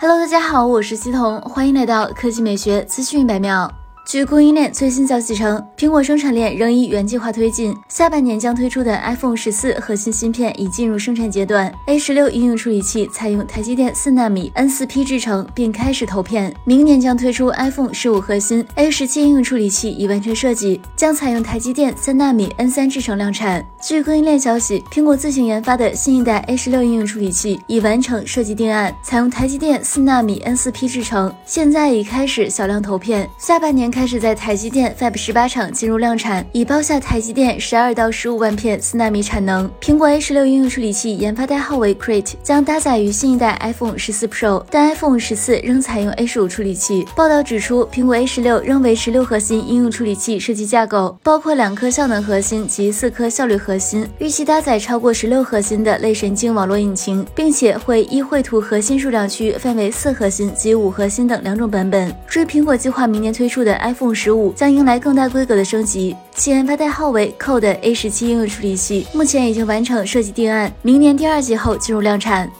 [0.00, 3.68] Hello，大家好，我是西彤，欢迎来到科技美学资讯一百秒。
[4.08, 11.70] 据供应链最新消息称，苹果生产链仍以原计划推进，下半年将推出的 iPhone 十四核心芯片已进入生产阶段。
[11.88, 16.50] A 十六应用处理器采用台积电四纳米 N 四 P 制程，并开始投片。
[16.64, 23.62] 明年将推出 iPhone 十五核心 A 十七应用处理器已完成设计，将采用台积电三纳米 N 三制程量产。
[23.82, 39.68] 据供应链消息，苹果自行研发的新一代 A 十六应用处理器已完成设计定案，采用台积电四纳米 N 四 P 制程，现在已开始小量投片，下半年开开始在台积电 Fab 十八厂进入量产，已包下台积电十二到十五万片四纳米产能。
[39.80, 47.04] 苹果 A 十六应用处理器研发代号为 Crate，将搭载于新一代 iPhone 十四 Pro，但 iPhone 十四仍采用 A 十五处理器。
[47.16, 62.14] 报道指出，苹果 A 十六仍维持六核心应用处理器设计架构，包括两颗效能核心及四颗效率核心，预期搭载超过十六核心的类神经网络引擎，并且会依绘图核心数量区分为四核心及五核心等两种版本。
[62.28, 64.32] 至于苹果计划明年推出的 iPhone 十。
[64.32, 72.50] 五将迎来更大规格的升级，其研发代号为 Code A 十七应用处理器，目前已经完成设计定案，明年第二季后进入量产。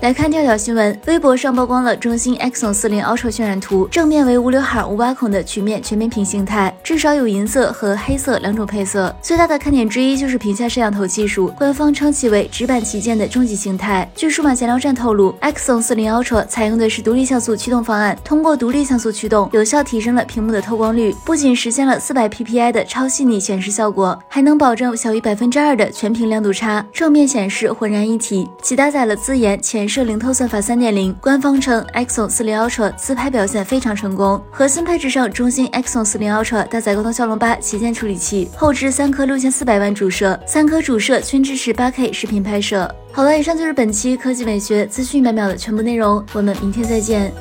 [0.00, 9.14] 来看跳跳新闻，微博上曝光了中兴 Exynos 四零 Ultra 渲染图，正面为无刘海无挖孔的曲面全面屏形态，至少有银色和黑色两种配色。
[9.20, 14.10] 最大的看点之一就是屏下摄像头技术，官方称其为直板旗舰的终极形态。
[14.16, 28.48] 据数码闲聊站透露，Exynos 四零 Ultra 采用的是独立像素驱动方案，通过独立像素驱动，有效提升了屏幕的透光率，不仅实现了四百 PPI 的超细腻显示效果，还能保证小于百分之二的全屏亮度差，正面显示浑然一体。
[28.62, 29.89] 其搭载了自研前。
[29.90, 34.40] 摄零透算法三点零，官方称，Xo 四零 Ultra 自拍表现非常成功。
[34.52, 42.88] 核心配置上，中兴 Xo 四零 Ultra 搭载高通骁龙八旗舰处理器，后置三颗六千四百万主摄，三颗主摄均支持八 K 视频拍摄。
[43.10, 47.32] 好了，以上就是本期科技美学资讯百秒的全部内容，我们明天再见。